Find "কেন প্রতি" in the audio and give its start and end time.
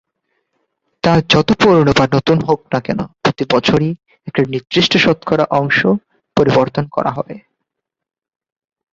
2.79-3.43